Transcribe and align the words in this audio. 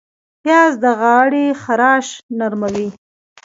پیاز 0.43 0.73
د 0.83 0.85
غاړې 0.99 1.45
خراش 1.61 2.07
نرموي 2.37 2.87